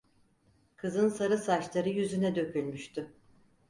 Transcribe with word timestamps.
Kızın 0.75 1.09
sarı 1.09 1.37
saçları 1.37 1.89
yüzüne 1.89 2.35
dökülmüştü. 2.35 3.13